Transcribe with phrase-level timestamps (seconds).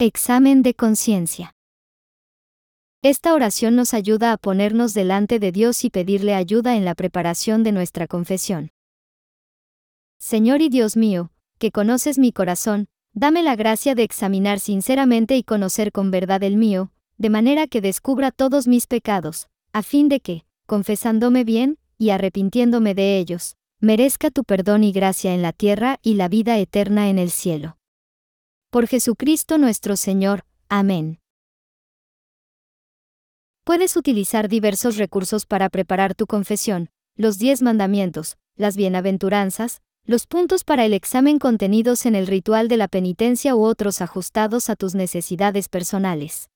[0.00, 1.54] Examen de conciencia.
[3.00, 7.62] Esta oración nos ayuda a ponernos delante de Dios y pedirle ayuda en la preparación
[7.62, 8.72] de nuestra confesión.
[10.18, 15.44] Señor y Dios mío, que conoces mi corazón, dame la gracia de examinar sinceramente y
[15.44, 20.18] conocer con verdad el mío, de manera que descubra todos mis pecados, a fin de
[20.18, 26.00] que, confesándome bien, y arrepintiéndome de ellos, merezca tu perdón y gracia en la tierra
[26.02, 27.76] y la vida eterna en el cielo.
[28.74, 30.44] Por Jesucristo nuestro Señor.
[30.68, 31.20] Amén.
[33.62, 40.64] Puedes utilizar diversos recursos para preparar tu confesión, los diez mandamientos, las bienaventuranzas, los puntos
[40.64, 44.96] para el examen contenidos en el ritual de la penitencia u otros ajustados a tus
[44.96, 46.50] necesidades personales.